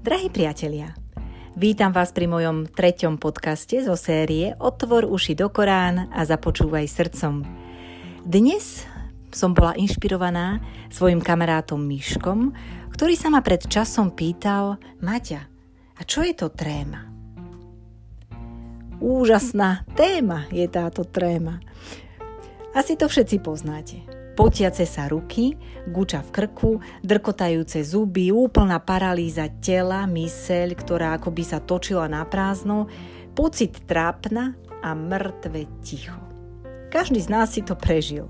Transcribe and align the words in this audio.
Drahí 0.00 0.32
priatelia, 0.32 0.96
vítam 1.52 1.92
vás 1.92 2.08
pri 2.16 2.24
mojom 2.24 2.64
treťom 2.72 3.20
podcaste 3.20 3.84
zo 3.84 3.92
série 4.00 4.56
Otvor 4.56 5.04
uši 5.04 5.36
do 5.36 5.52
Korán 5.52 6.08
a 6.08 6.24
započúvaj 6.24 6.88
srdcom. 6.88 7.44
Dnes 8.24 8.88
som 9.28 9.52
bola 9.52 9.76
inšpirovaná 9.76 10.64
svojim 10.88 11.20
kamarátom 11.20 11.84
Myškom, 11.84 12.56
ktorý 12.96 13.12
sa 13.12 13.28
ma 13.28 13.44
pred 13.44 13.60
časom 13.60 14.08
pýtal 14.16 14.80
Maťa, 15.04 15.44
a 15.92 16.00
čo 16.08 16.24
je 16.24 16.32
to 16.32 16.48
tréma? 16.48 17.04
Úžasná 19.04 19.84
téma 20.00 20.48
je 20.48 20.64
táto 20.64 21.04
tréma. 21.04 21.60
Asi 22.72 22.96
to 22.96 23.04
všetci 23.04 23.36
poznáte 23.44 24.19
potiace 24.36 24.86
sa 24.86 25.06
ruky, 25.10 25.54
guča 25.88 26.24
v 26.24 26.30
krku, 26.30 26.72
drkotajúce 27.04 27.82
zuby, 27.84 28.32
úplná 28.32 28.80
paralýza 28.80 29.48
tela, 29.60 30.06
myseľ, 30.06 30.68
ktorá 30.76 31.08
akoby 31.16 31.42
sa 31.44 31.58
točila 31.60 32.06
na 32.06 32.24
prázdno, 32.26 32.88
pocit 33.34 33.86
trápna 33.86 34.54
a 34.80 34.96
mŕtve 34.96 35.68
ticho. 35.84 36.16
Každý 36.90 37.22
z 37.22 37.28
nás 37.30 37.54
si 37.54 37.62
to 37.62 37.78
prežil. 37.78 38.26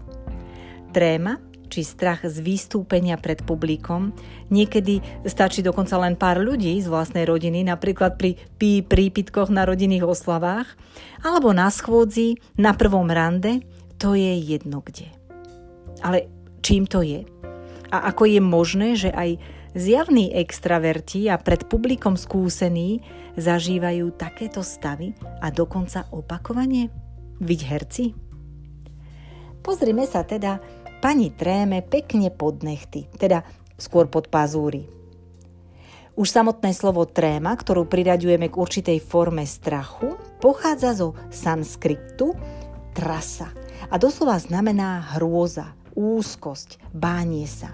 Tréma, 0.92 1.41
či 1.70 1.86
strach 1.86 2.27
z 2.27 2.42
vystúpenia 2.42 3.14
pred 3.14 3.46
publikom. 3.46 4.10
Niekedy 4.50 5.22
stačí 5.22 5.62
dokonca 5.62 5.94
len 6.02 6.19
pár 6.19 6.42
ľudí 6.42 6.74
z 6.82 6.91
vlastnej 6.91 7.24
rodiny, 7.24 7.62
napríklad 7.62 8.19
pri 8.19 8.34
pí 8.58 8.82
prípitkoch 8.82 9.48
na 9.48 9.62
rodinných 9.62 10.02
oslavách, 10.02 10.66
alebo 11.22 11.55
na 11.55 11.70
schôdzi, 11.70 12.42
na 12.58 12.74
prvom 12.74 13.06
rande, 13.06 13.62
to 14.02 14.19
je 14.19 14.34
jedno 14.34 14.82
kde. 14.82 15.20
Ale 16.00 16.28
čím 16.64 16.88
to 16.88 17.04
je? 17.04 17.24
A 17.90 18.12
ako 18.12 18.24
je 18.28 18.41
možné, 18.41 18.88
že 18.95 19.10
aj 19.10 19.36
zjavní 19.74 20.34
extraverti 20.34 21.30
a 21.30 21.38
pred 21.38 21.66
publikom 21.66 22.19
skúsení 22.19 23.02
zažívajú 23.38 24.14
takéto 24.14 24.62
stavy 24.62 25.14
a 25.42 25.50
dokonca 25.50 26.06
opakovanie? 26.10 26.91
Viď 27.41 27.60
herci? 27.66 28.05
Pozrime 29.60 30.08
sa 30.08 30.25
teda 30.25 30.60
pani 31.05 31.33
tréme 31.33 31.84
pekne 31.84 32.32
pod 32.32 32.64
nechty, 32.64 33.08
teda 33.16 33.44
skôr 33.77 34.08
pod 34.08 34.28
pazúry. 34.28 34.88
Už 36.20 36.28
samotné 36.28 36.77
slovo 36.77 37.08
tréma, 37.08 37.56
ktorú 37.56 37.88
priraďujeme 37.88 38.53
k 38.53 38.58
určitej 38.60 38.98
forme 39.00 39.48
strachu, 39.48 40.20
pochádza 40.42 40.92
zo 40.92 41.16
sanskritu 41.32 42.36
trasa 42.92 43.48
a 43.88 43.97
doslova 43.97 44.36
znamená 44.36 45.16
hrôza, 45.16 45.72
úzkosť, 45.94 46.80
bánie 46.94 47.46
sa. 47.46 47.72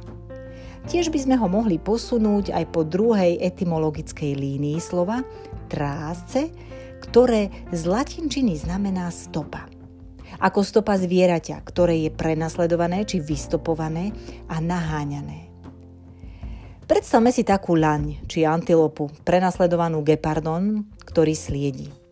Tiež 0.86 1.10
by 1.10 1.18
sme 1.18 1.34
ho 1.34 1.50
mohli 1.50 1.82
posunúť 1.82 2.54
aj 2.54 2.64
po 2.70 2.86
druhej 2.86 3.42
etymologickej 3.42 4.38
línii 4.38 4.78
slova 4.78 5.26
trásce, 5.66 6.54
ktoré 7.02 7.50
z 7.74 7.82
latinčiny 7.90 8.54
znamená 8.54 9.10
stopa. 9.10 9.66
Ako 10.38 10.62
stopa 10.62 10.94
zvieraťa, 10.94 11.64
ktoré 11.66 12.06
je 12.06 12.10
prenasledované 12.14 13.02
či 13.02 13.18
vystopované 13.18 14.14
a 14.46 14.62
naháňané. 14.62 15.50
Predstavme 16.86 17.34
si 17.34 17.42
takú 17.42 17.74
laň 17.74 18.22
či 18.30 18.46
antilopu, 18.46 19.10
prenasledovanú 19.26 20.06
gepardon, 20.06 20.86
ktorý 21.02 21.34
sliedi. 21.34 22.05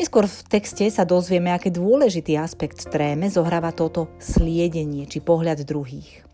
Neskôr 0.00 0.24
v 0.24 0.40
texte 0.48 0.88
sa 0.88 1.04
dozvieme, 1.04 1.52
aký 1.52 1.68
dôležitý 1.68 2.40
aspekt 2.40 2.88
tréme 2.88 3.28
zohráva 3.28 3.76
toto 3.76 4.08
sliedenie 4.16 5.04
či 5.04 5.20
pohľad 5.20 5.68
druhých. 5.68 6.24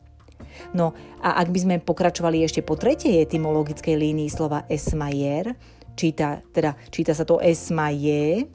No 0.75 0.95
a 1.23 1.39
ak 1.39 1.49
by 1.51 1.59
sme 1.59 1.77
pokračovali 1.83 2.43
ešte 2.43 2.63
po 2.63 2.79
tretej 2.79 3.19
etymologickej 3.23 3.95
línii 3.99 4.31
slova 4.31 4.67
esmajer, 4.71 5.55
číta, 5.99 6.43
teda, 6.55 6.79
číta 6.91 7.15
sa 7.15 7.27
to 7.27 7.43
esmaje, 7.43 8.47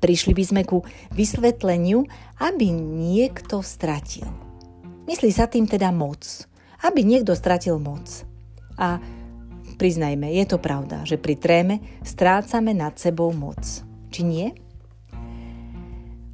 prišli 0.00 0.32
by 0.32 0.44
sme 0.44 0.62
ku 0.64 0.84
vysvetleniu, 1.12 2.04
aby 2.40 2.72
niekto 2.72 3.60
stratil. 3.60 4.28
Myslí 5.06 5.30
sa 5.30 5.46
tým 5.46 5.68
teda 5.68 5.92
moc. 5.94 6.24
Aby 6.84 7.06
niekto 7.06 7.32
stratil 7.32 7.80
moc. 7.80 8.04
A 8.76 9.00
priznajme, 9.80 10.28
je 10.34 10.44
to 10.44 10.60
pravda, 10.60 11.06
že 11.08 11.16
pri 11.16 11.38
tréme 11.38 11.80
strácame 12.04 12.76
nad 12.76 12.98
sebou 13.00 13.32
moc 13.32 13.85
či 14.10 14.22
nie? 14.26 14.46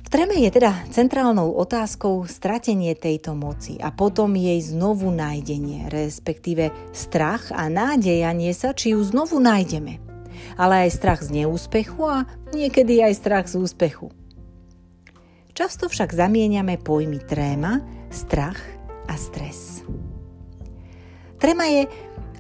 V 0.03 0.09
treme 0.13 0.37
je 0.45 0.53
teda 0.53 0.85
centrálnou 0.93 1.57
otázkou 1.57 2.29
stratenie 2.29 2.93
tejto 2.93 3.33
moci 3.33 3.81
a 3.81 3.89
potom 3.89 4.37
jej 4.37 4.61
znovu 4.61 5.09
nájdenie, 5.09 5.89
respektíve 5.89 6.69
strach 6.93 7.49
a 7.49 7.73
nádejanie 7.73 8.53
sa, 8.53 8.77
či 8.77 8.93
ju 8.93 9.01
znovu 9.01 9.41
nájdeme. 9.41 10.05
Ale 10.61 10.85
aj 10.85 10.91
strach 10.93 11.21
z 11.25 11.43
neúspechu 11.43 12.05
a 12.05 12.29
niekedy 12.53 13.01
aj 13.01 13.15
strach 13.17 13.47
z 13.49 13.57
úspechu. 13.57 14.13
Často 15.53 15.89
však 15.89 16.13
zamieňame 16.17 16.81
pojmy 16.81 17.21
tréma, 17.25 17.81
strach 18.13 18.61
a 19.09 19.17
stres. 19.17 19.85
Tréma 21.41 21.67
je 21.67 21.91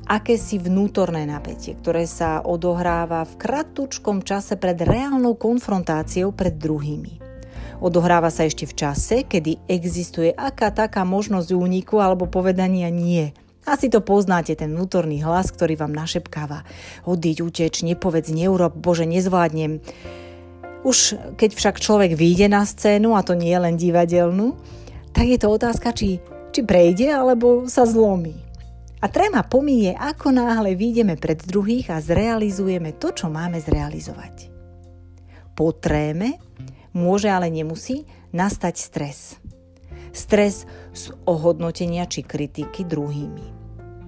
akési 0.06 0.58
vnútorné 0.58 1.26
napätie, 1.26 1.78
ktoré 1.78 2.06
sa 2.06 2.42
odohráva 2.42 3.26
v 3.26 3.34
kratučkom 3.38 4.22
čase 4.26 4.58
pred 4.58 4.78
reálnou 4.82 5.38
konfrontáciou 5.38 6.34
pred 6.34 6.58
druhými. 6.58 7.22
Odohráva 7.82 8.30
sa 8.30 8.46
ešte 8.46 8.62
v 8.62 8.78
čase, 8.78 9.26
kedy 9.26 9.66
existuje 9.66 10.30
aká 10.30 10.70
taká 10.70 11.02
možnosť 11.02 11.50
úniku 11.50 11.98
alebo 11.98 12.30
povedania 12.30 12.86
nie. 12.94 13.34
Asi 13.62 13.90
to 13.90 14.02
poznáte, 14.02 14.54
ten 14.58 14.74
vnútorný 14.74 15.22
hlas, 15.22 15.50
ktorý 15.54 15.78
vám 15.78 15.94
našepkáva. 15.94 16.66
Odíď, 17.06 17.46
uteč, 17.46 17.82
nepovedz, 17.86 18.30
neurob, 18.34 18.74
bože, 18.74 19.06
nezvládnem. 19.06 19.82
Už 20.82 21.14
keď 21.38 21.50
však 21.54 21.76
človek 21.78 22.18
vyjde 22.18 22.50
na 22.50 22.66
scénu, 22.66 23.14
a 23.14 23.22
to 23.22 23.38
nie 23.38 23.54
len 23.54 23.78
divadelnú, 23.78 24.58
tak 25.14 25.30
je 25.30 25.38
to 25.38 25.54
otázka, 25.54 25.94
či, 25.94 26.18
či 26.50 26.60
prejde 26.66 27.10
alebo 27.14 27.70
sa 27.70 27.86
zlomí. 27.86 28.51
A 29.02 29.10
tréma 29.10 29.42
pomíje, 29.42 29.98
ako 29.98 30.30
náhle 30.30 30.78
výjdeme 30.78 31.18
pred 31.18 31.42
druhých 31.42 31.90
a 31.90 31.98
zrealizujeme 31.98 32.94
to, 33.02 33.10
čo 33.10 33.26
máme 33.26 33.58
zrealizovať. 33.58 34.46
Po 35.58 35.74
tréme 35.74 36.38
môže, 36.94 37.26
ale 37.26 37.50
nemusí, 37.50 38.06
nastať 38.30 38.74
stres. 38.78 39.18
Stres 40.14 40.70
z 40.94 41.10
ohodnotenia 41.26 42.06
či 42.06 42.22
kritiky 42.22 42.86
druhými. 42.86 43.46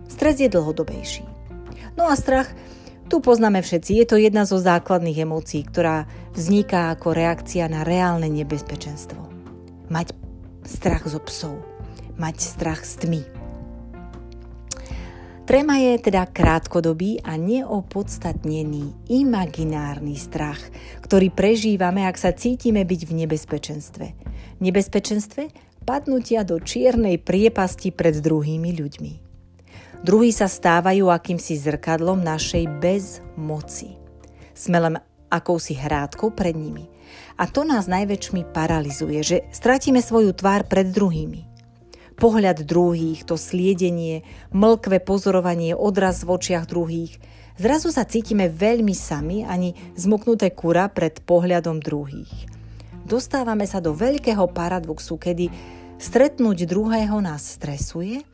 Stres 0.07 0.39
je 0.39 0.47
dlhodobejší. 0.47 1.27
No 1.99 2.07
a 2.07 2.15
strach, 2.15 2.55
tu 3.11 3.19
poznáme 3.19 3.67
všetci, 3.67 3.99
je 3.99 4.07
to 4.07 4.17
jedna 4.17 4.47
zo 4.47 4.63
základných 4.63 5.27
emócií, 5.27 5.67
ktorá 5.67 6.07
vzniká 6.39 6.95
ako 6.95 7.19
reakcia 7.19 7.67
na 7.67 7.83
reálne 7.83 8.31
nebezpečenstvo. 8.31 9.27
Mať 9.91 10.15
strach 10.63 11.03
zo 11.11 11.19
psov, 11.19 11.59
mať 12.15 12.37
strach 12.41 12.87
z 12.87 13.05
tmy, 13.05 13.23
Trema 15.55 15.79
je 15.79 16.11
teda 16.11 16.27
krátkodobý 16.27 17.23
a 17.23 17.39
neopodstatnený 17.39 19.07
imaginárny 19.07 20.19
strach, 20.19 20.59
ktorý 20.99 21.31
prežívame, 21.31 22.11
ak 22.11 22.19
sa 22.19 22.35
cítime 22.35 22.83
byť 22.83 23.01
v 23.07 23.13
nebezpečenstve. 23.23 24.07
Nebezpečenstve 24.59 25.55
padnutia 25.87 26.43
do 26.43 26.59
čiernej 26.59 27.23
priepasti 27.23 27.95
pred 27.95 28.19
druhými 28.19 28.75
ľuďmi. 28.75 29.13
Druhí 30.03 30.35
sa 30.35 30.51
stávajú 30.51 31.07
akýmsi 31.07 31.55
zrkadlom 31.63 32.19
našej 32.19 32.67
bezmoci. 32.83 33.95
Sme 34.59 34.83
len 34.83 34.99
akousi 35.31 35.79
hrádkou 35.79 36.35
pred 36.35 36.59
nimi. 36.59 36.91
A 37.39 37.47
to 37.47 37.63
nás 37.63 37.87
najväčšmi 37.87 38.51
paralizuje, 38.51 39.23
že 39.23 39.47
stratíme 39.55 40.03
svoju 40.03 40.35
tvár 40.35 40.67
pred 40.67 40.91
druhými 40.91 41.54
pohľad 42.17 42.67
druhých, 42.67 43.27
to 43.27 43.35
sliedenie, 43.35 44.23
mlkvé 44.55 45.03
pozorovanie, 45.03 45.75
odraz 45.75 46.23
v 46.23 46.35
očiach 46.35 46.65
druhých. 46.67 47.19
Zrazu 47.55 47.95
sa 47.95 48.03
cítime 48.03 48.51
veľmi 48.51 48.95
sami, 48.95 49.47
ani 49.47 49.79
zmoknuté 49.95 50.51
kura 50.51 50.91
pred 50.91 51.23
pohľadom 51.23 51.79
druhých. 51.79 52.51
Dostávame 53.05 53.69
sa 53.69 53.79
do 53.79 53.95
veľkého 53.95 54.49
paradoxu, 54.51 55.21
kedy 55.21 55.53
stretnúť 56.01 56.67
druhého 56.67 57.21
nás 57.23 57.61
stresuje, 57.61 58.25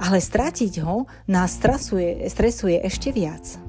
ale 0.00 0.22
stratiť 0.22 0.80
ho 0.80 1.04
nás 1.28 1.60
stresuje, 1.60 2.24
stresuje 2.30 2.80
ešte 2.80 3.12
viac. 3.12 3.60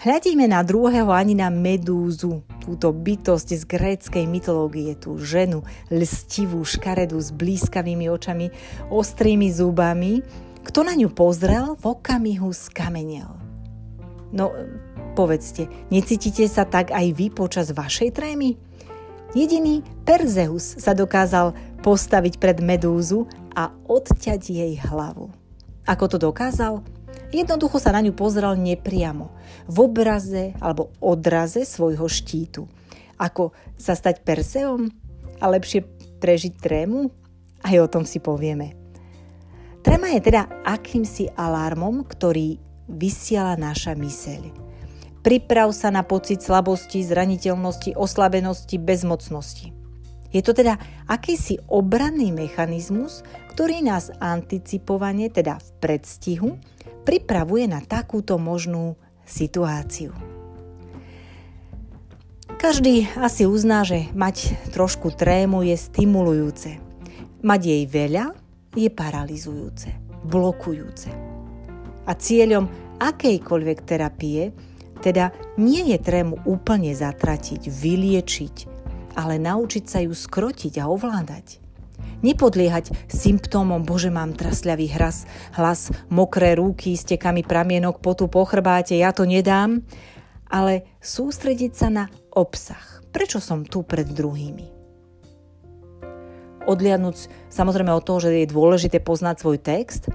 Hľadíme 0.00 0.48
na 0.48 0.64
druhého 0.64 1.12
ani 1.12 1.36
na 1.36 1.52
medúzu, 1.52 2.40
túto 2.60 2.92
bytosť 2.92 3.48
z 3.56 3.64
gréckej 3.64 4.24
mytológie, 4.28 4.92
tú 4.94 5.16
ženu, 5.16 5.64
lstivú, 5.88 6.62
škaredú, 6.62 7.16
s 7.16 7.32
blízkavými 7.32 8.06
očami, 8.12 8.52
ostrými 8.92 9.48
zubami. 9.48 10.20
Kto 10.60 10.84
na 10.84 10.92
ňu 10.92 11.08
pozrel, 11.10 11.74
v 11.80 11.84
okamihu 11.88 12.52
skamenel. 12.52 13.32
No, 14.30 14.52
povedzte, 15.18 15.66
necítite 15.88 16.46
sa 16.46 16.68
tak 16.68 16.92
aj 16.92 17.06
vy 17.16 17.32
počas 17.32 17.72
vašej 17.72 18.14
trémy? 18.14 18.54
Jediný 19.30 19.82
Perzeus 20.02 20.78
sa 20.78 20.90
dokázal 20.94 21.54
postaviť 21.80 22.42
pred 22.42 22.58
medúzu 22.60 23.30
a 23.54 23.70
odťať 23.88 24.42
jej 24.42 24.74
hlavu. 24.84 25.30
Ako 25.86 26.04
to 26.06 26.18
dokázal? 26.20 26.82
Jednoducho 27.30 27.78
sa 27.78 27.94
na 27.94 28.02
ňu 28.02 28.10
pozrel 28.10 28.58
nepriamo, 28.58 29.30
v 29.70 29.76
obraze 29.78 30.50
alebo 30.58 30.90
odraze 30.98 31.62
svojho 31.62 32.10
štítu. 32.10 32.66
Ako 33.22 33.54
sa 33.78 33.94
stať 33.94 34.26
Perseom 34.26 34.90
a 35.38 35.44
lepšie 35.46 35.86
prežiť 36.18 36.58
trému? 36.58 37.06
Aj 37.62 37.76
o 37.78 37.86
tom 37.86 38.02
si 38.02 38.18
povieme. 38.18 38.74
Tréma 39.80 40.12
je 40.12 40.20
teda 40.26 40.44
akýmsi 40.66 41.30
alarmom, 41.38 42.04
ktorý 42.04 42.58
vysiela 42.90 43.54
naša 43.54 43.94
myseľ. 43.94 44.50
Priprav 45.20 45.70
sa 45.70 45.92
na 45.92 46.02
pocit 46.02 46.40
slabosti, 46.40 47.04
zraniteľnosti, 47.04 47.94
oslabenosti, 47.94 48.76
bezmocnosti. 48.80 49.68
Je 50.30 50.40
to 50.40 50.54
teda 50.54 50.78
akýsi 51.10 51.60
obranný 51.68 52.32
mechanizmus, 52.32 53.20
ktorý 53.60 53.84
nás 53.84 54.08
anticipovane, 54.24 55.28
teda 55.28 55.60
v 55.60 55.68
predstihu, 55.84 56.56
pripravuje 57.04 57.68
na 57.68 57.84
takúto 57.84 58.40
možnú 58.40 58.96
situáciu. 59.28 60.16
Každý 62.56 63.04
asi 63.20 63.44
uzná, 63.44 63.84
že 63.84 64.08
mať 64.16 64.56
trošku 64.72 65.12
trému 65.12 65.60
je 65.68 65.76
stimulujúce. 65.76 66.80
Mať 67.44 67.60
jej 67.60 67.84
veľa 67.84 68.32
je 68.80 68.88
paralizujúce, 68.88 69.92
blokujúce. 70.24 71.12
A 72.08 72.16
cieľom 72.16 72.64
akejkoľvek 72.96 73.78
terapie 73.84 74.56
teda 75.04 75.36
nie 75.60 75.84
je 75.92 76.00
trému 76.00 76.48
úplne 76.48 76.96
zatratiť, 76.96 77.68
vyliečiť, 77.68 78.56
ale 79.20 79.36
naučiť 79.36 79.84
sa 79.84 80.00
ju 80.00 80.16
skrotiť 80.16 80.80
a 80.80 80.88
ovládať. 80.88 81.69
Nepodliehať 82.20 82.92
symptómom, 83.08 83.80
bože 83.80 84.12
mám 84.12 84.36
trasľavý 84.36 84.92
hras, 84.92 85.24
hlas, 85.56 85.88
mokré 86.12 86.52
ruky, 86.52 86.92
stekami 86.92 87.40
pramienok, 87.40 88.04
potu 88.04 88.28
po 88.28 88.44
chrbáte, 88.44 88.92
ja 88.92 89.16
to 89.16 89.24
nedám, 89.24 89.80
ale 90.52 90.84
sústrediť 91.00 91.72
sa 91.72 91.88
na 91.88 92.04
obsah. 92.36 93.00
Prečo 93.08 93.40
som 93.40 93.64
tu 93.64 93.80
pred 93.80 94.04
druhými? 94.04 94.68
Odliadnúť 96.68 97.48
samozrejme 97.48 97.88
od 97.88 98.04
toho, 98.04 98.28
že 98.28 98.44
je 98.44 98.52
dôležité 98.52 99.00
poznať 99.00 99.40
svoj 99.40 99.56
text, 99.56 100.12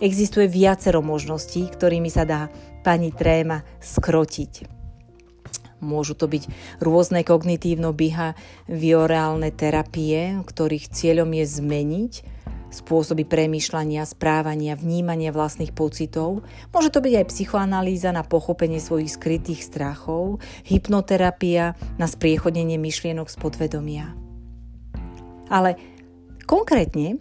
existuje 0.00 0.48
viacero 0.48 1.04
možností, 1.04 1.68
ktorými 1.68 2.08
sa 2.08 2.24
dá 2.24 2.48
pani 2.80 3.12
tréma 3.12 3.60
skrotiť. 3.78 4.71
Môžu 5.82 6.14
to 6.14 6.30
byť 6.30 6.46
rôzne 6.78 7.26
kognitívno-behaviorálne 7.26 9.50
terapie, 9.50 10.38
ktorých 10.46 10.94
cieľom 10.94 11.34
je 11.34 11.58
zmeniť 11.58 12.22
spôsoby 12.72 13.28
premýšľania, 13.28 14.08
správania, 14.08 14.72
vnímania 14.78 15.34
vlastných 15.34 15.74
pocitov. 15.76 16.40
Môže 16.72 16.88
to 16.88 17.04
byť 17.04 17.14
aj 17.20 17.26
psychoanalýza 17.28 18.16
na 18.16 18.24
pochopenie 18.24 18.80
svojich 18.80 19.12
skrytých 19.12 19.60
strachov, 19.60 20.40
hypnoterapia 20.64 21.76
na 22.00 22.08
spriechodnenie 22.08 22.80
myšlienok 22.80 23.28
z 23.28 23.36
podvedomia. 23.36 24.16
Ale 25.52 25.76
konkrétne, 26.48 27.20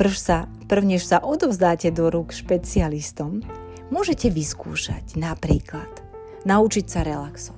prv 0.00 0.16
sa, 0.16 0.48
prv 0.64 0.96
než 0.96 1.04
sa 1.04 1.20
odovzdáte 1.20 1.92
do 1.92 2.08
rúk 2.08 2.32
špecialistom, 2.32 3.44
môžete 3.92 4.32
vyskúšať 4.32 5.20
napríklad 5.20 6.06
naučiť 6.46 6.86
sa 6.86 7.02
relaxovať, 7.02 7.55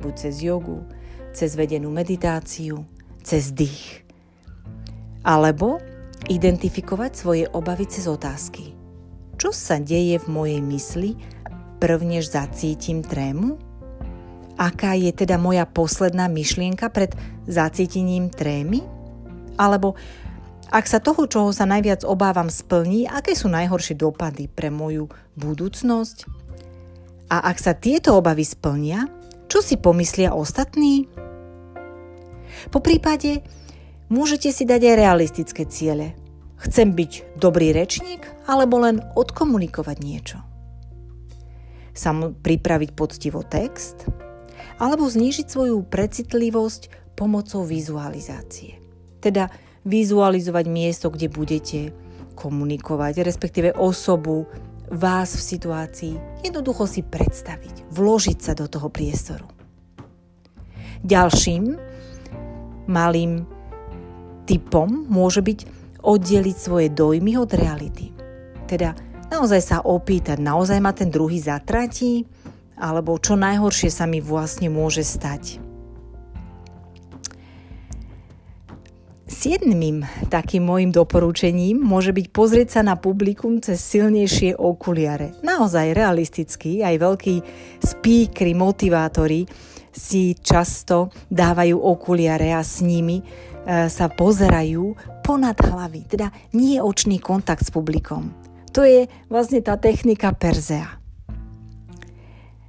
buď 0.00 0.12
cez 0.16 0.44
jogu, 0.44 0.84
cez 1.36 1.52
vedenú 1.56 1.92
meditáciu, 1.92 2.84
cez 3.20 3.52
dých. 3.52 4.04
Alebo 5.26 5.82
identifikovať 6.26 7.12
svoje 7.12 7.44
obavy 7.52 7.84
cez 7.86 8.08
otázky. 8.08 8.72
Čo 9.36 9.52
sa 9.52 9.76
deje 9.76 10.16
v 10.16 10.26
mojej 10.32 10.60
mysli, 10.64 11.10
prvnež 11.76 12.32
zacítim 12.32 13.04
trému? 13.04 13.60
Aká 14.56 14.96
je 14.96 15.12
teda 15.12 15.36
moja 15.36 15.68
posledná 15.68 16.32
myšlienka 16.32 16.88
pred 16.88 17.12
zacítením 17.44 18.32
trémy? 18.32 18.80
Alebo 19.60 19.92
ak 20.72 20.88
sa 20.88 20.98
toho, 20.98 21.28
čoho 21.28 21.52
sa 21.52 21.68
najviac 21.68 22.02
obávam, 22.02 22.48
splní, 22.50 23.06
aké 23.06 23.36
sú 23.36 23.46
najhoršie 23.52 23.94
dopady 24.00 24.48
pre 24.50 24.72
moju 24.72 25.06
budúcnosť? 25.36 26.26
A 27.30 27.50
ak 27.52 27.56
sa 27.60 27.76
tieto 27.76 28.18
obavy 28.18 28.42
splnia, 28.42 29.06
čo 29.56 29.64
si 29.64 29.80
pomyslia 29.80 30.36
ostatní? 30.36 31.08
Po 32.68 32.84
prípade 32.84 33.40
môžete 34.12 34.52
si 34.52 34.68
dať 34.68 34.84
aj 34.84 34.94
realistické 35.00 35.64
ciele. 35.64 36.12
Chcem 36.60 36.92
byť 36.92 37.40
dobrý 37.40 37.72
rečník 37.72 38.28
alebo 38.44 38.84
len 38.84 39.00
odkomunikovať 39.16 39.96
niečo. 40.04 40.44
Sam 41.96 42.36
pripraviť 42.36 42.92
poctivo 42.92 43.40
text 43.48 44.04
alebo 44.76 45.08
znížiť 45.08 45.48
svoju 45.48 45.88
precitlivosť 45.88 47.16
pomocou 47.16 47.64
vizualizácie. 47.64 48.76
Teda 49.24 49.48
vizualizovať 49.88 50.64
miesto, 50.68 51.08
kde 51.08 51.32
budete 51.32 51.96
komunikovať, 52.36 53.24
respektíve 53.24 53.72
osobu, 53.72 54.44
vás 54.90 55.34
v 55.34 55.42
situácii, 55.42 56.14
jednoducho 56.46 56.86
si 56.86 57.02
predstaviť, 57.02 57.90
vložiť 57.90 58.38
sa 58.38 58.52
do 58.54 58.70
toho 58.70 58.86
priestoru. 58.86 59.46
Ďalším 61.02 61.64
malým 62.86 63.46
typom 64.46 65.10
môže 65.10 65.42
byť 65.42 65.58
oddeliť 66.06 66.56
svoje 66.56 66.88
dojmy 66.94 67.34
od 67.34 67.50
reality. 67.50 68.14
Teda 68.70 68.94
naozaj 69.30 69.60
sa 69.62 69.78
opýtať, 69.82 70.38
naozaj 70.38 70.78
ma 70.78 70.94
ten 70.94 71.10
druhý 71.10 71.42
zatratí, 71.42 72.22
alebo 72.78 73.18
čo 73.18 73.34
najhoršie 73.34 73.90
sa 73.90 74.06
mi 74.06 74.22
vlastne 74.22 74.70
môže 74.70 75.02
stať. 75.02 75.65
Siedmým 79.36 80.00
takým 80.32 80.64
môjim 80.64 80.88
doporučením 80.88 81.76
môže 81.76 82.16
byť 82.16 82.26
pozrieť 82.32 82.68
sa 82.72 82.80
na 82.80 82.96
publikum 82.96 83.60
cez 83.60 83.84
silnejšie 83.84 84.56
okuliare. 84.56 85.36
Naozaj 85.44 85.92
realisticky, 85.92 86.80
aj 86.80 86.96
veľkí 86.96 87.36
speakery, 87.84 88.56
motivátori 88.56 89.44
si 89.92 90.32
často 90.40 91.12
dávajú 91.28 91.76
okuliare 91.76 92.56
a 92.56 92.64
s 92.64 92.80
nimi 92.80 93.20
e, 93.20 93.24
sa 93.92 94.08
pozerajú 94.08 94.96
ponad 95.20 95.60
hlavy, 95.60 96.08
teda 96.08 96.32
nie 96.56 96.80
očný 96.80 97.20
kontakt 97.20 97.60
s 97.60 97.68
publikom. 97.68 98.32
To 98.72 98.88
je 98.88 99.04
vlastne 99.28 99.60
tá 99.60 99.76
technika 99.76 100.32
Perzea. 100.32 100.96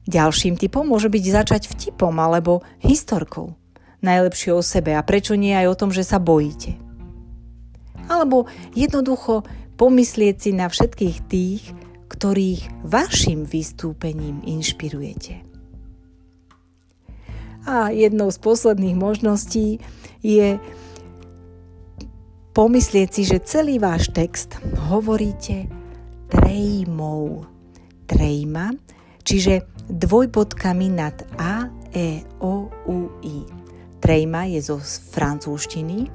Ďalším 0.03 0.59
typom 0.59 0.83
môže 0.83 1.07
byť 1.07 1.23
začať 1.31 1.61
vtipom 1.71 2.11
alebo 2.19 2.59
historkou 2.83 3.55
najlepšie 4.01 4.51
o 4.53 4.61
sebe 4.61 4.93
a 4.93 5.01
prečo 5.01 5.33
nie 5.33 5.53
aj 5.53 5.67
o 5.73 5.77
tom, 5.79 5.89
že 5.89 6.05
sa 6.05 6.21
bojíte. 6.21 6.77
Alebo 8.07 8.47
jednoducho 8.71 9.43
pomyslieť 9.75 10.35
si 10.39 10.51
na 10.55 10.71
všetkých 10.71 11.17
tých, 11.27 11.63
ktorých 12.07 12.87
vašim 12.87 13.43
vystúpením 13.43 14.39
inšpirujete. 14.47 15.43
A 17.67 17.91
jednou 17.91 18.31
z 18.31 18.39
posledných 18.39 18.95
možností 18.95 19.83
je 20.23 20.55
pomyslieť 22.55 23.09
si, 23.11 23.27
že 23.27 23.43
celý 23.43 23.75
váš 23.77 24.07
text 24.15 24.55
hovoríte 24.87 25.67
trejmou. 26.31 27.43
Trejma, 28.07 28.71
čiže 29.27 29.67
dvojbodkami 29.91 30.87
nad 30.95 31.27
A, 31.35 31.67
E, 31.91 32.23
O, 32.39 32.71
U, 32.87 33.11
I. 33.19 33.56
Trejma 33.97 34.45
je 34.49 34.59
zo 34.61 34.77
francúzštiny 35.13 36.07
um, 36.07 36.09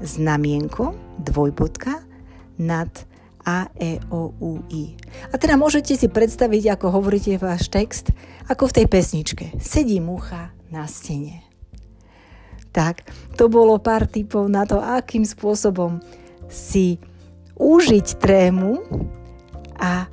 znamienko, 0.00 0.94
dvojbodka, 1.22 2.02
nad 2.58 2.90
A, 3.46 3.70
E, 3.80 3.96
O, 4.12 4.34
U, 4.40 4.60
I. 4.68 4.96
A 5.32 5.40
teda 5.40 5.56
môžete 5.56 5.96
si 5.96 6.08
predstaviť, 6.10 6.76
ako 6.76 7.00
hovoríte 7.00 7.40
váš 7.40 7.72
text, 7.72 8.12
ako 8.50 8.68
v 8.68 8.76
tej 8.82 8.86
pesničke. 8.90 9.46
Sedí 9.56 10.02
mucha 10.04 10.52
na 10.68 10.84
stene. 10.84 11.48
Tak, 12.72 13.08
to 13.40 13.48
bolo 13.48 13.80
pár 13.80 14.04
typov 14.04 14.44
na 14.52 14.68
to, 14.68 14.76
akým 14.76 15.24
spôsobom 15.24 16.04
si 16.52 17.00
užiť 17.56 18.06
trému 18.20 18.84
a 19.80 20.06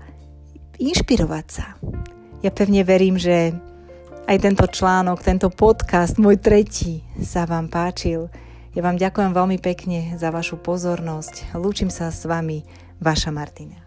inšpirovať 0.80 1.46
sa. 1.52 1.76
Ja 2.40 2.52
pevne 2.56 2.88
verím, 2.88 3.20
že 3.20 3.52
aj 4.26 4.38
tento 4.42 4.66
článok, 4.66 5.22
tento 5.22 5.54
podcast, 5.54 6.18
môj 6.18 6.42
tretí, 6.42 7.06
sa 7.22 7.46
vám 7.46 7.70
páčil. 7.70 8.34
Ja 8.74 8.82
vám 8.82 8.98
ďakujem 8.98 9.32
veľmi 9.32 9.58
pekne 9.62 10.18
za 10.18 10.34
vašu 10.34 10.58
pozornosť. 10.58 11.54
Lúčim 11.54 11.94
sa 11.94 12.10
s 12.10 12.26
vami, 12.26 12.66
vaša 12.98 13.30
Martina. 13.30 13.85